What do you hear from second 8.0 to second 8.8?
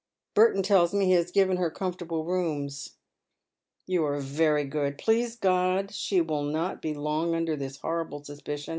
suspicion.